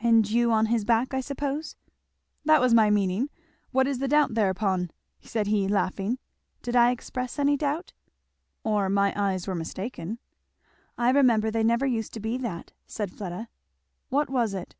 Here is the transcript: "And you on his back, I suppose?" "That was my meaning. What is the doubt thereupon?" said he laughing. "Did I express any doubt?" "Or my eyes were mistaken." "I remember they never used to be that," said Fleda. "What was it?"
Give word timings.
"And 0.00 0.30
you 0.30 0.52
on 0.52 0.66
his 0.66 0.84
back, 0.84 1.12
I 1.12 1.20
suppose?" 1.20 1.74
"That 2.44 2.60
was 2.60 2.72
my 2.72 2.88
meaning. 2.88 3.30
What 3.72 3.88
is 3.88 3.98
the 3.98 4.06
doubt 4.06 4.34
thereupon?" 4.34 4.92
said 5.22 5.48
he 5.48 5.66
laughing. 5.66 6.20
"Did 6.62 6.76
I 6.76 6.92
express 6.92 7.36
any 7.36 7.56
doubt?" 7.56 7.92
"Or 8.62 8.88
my 8.88 9.12
eyes 9.16 9.48
were 9.48 9.56
mistaken." 9.56 10.20
"I 10.96 11.10
remember 11.10 11.50
they 11.50 11.64
never 11.64 11.84
used 11.84 12.12
to 12.14 12.20
be 12.20 12.38
that," 12.38 12.74
said 12.86 13.10
Fleda. 13.10 13.48
"What 14.08 14.30
was 14.30 14.54
it?" 14.54 14.76